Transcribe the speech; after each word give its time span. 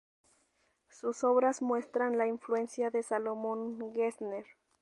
Sus 0.89 1.23
obras 1.23 1.61
muestran 1.61 2.17
la 2.17 2.25
influencia 2.25 2.89
de 2.89 3.03
Salomón 3.03 3.93
Gessner. 3.93 4.47